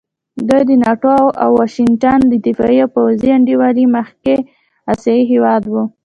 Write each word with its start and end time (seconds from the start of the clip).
دوی 0.49 0.63
د 0.69 0.71
ناټو 0.83 1.17
او 1.43 1.49
واشنګټن 1.59 2.19
د 2.27 2.33
دفاعي 2.45 2.77
او 2.83 2.89
پوځي 2.95 3.29
انډیوالۍ 3.37 3.85
مخکښ 3.95 4.39
اسیایي 4.91 5.23
هېواد 5.31 5.63
وو. 5.71 5.83